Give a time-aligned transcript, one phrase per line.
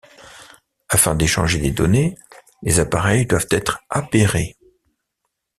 [0.89, 2.15] Afin d'échanger des données,
[2.63, 4.57] les appareils doivent être appairés.